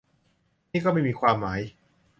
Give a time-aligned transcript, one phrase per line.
[0.71, 1.59] นี่ก็ไม่มีความหมาย